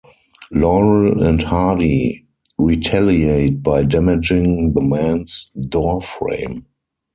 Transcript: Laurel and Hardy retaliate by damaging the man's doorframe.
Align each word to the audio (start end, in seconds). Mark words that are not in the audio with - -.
Laurel 0.49 1.21
and 1.21 1.43
Hardy 1.43 2.25
retaliate 2.57 3.61
by 3.61 3.83
damaging 3.83 4.73
the 4.73 4.81
man's 4.81 5.51
doorframe. 5.69 6.65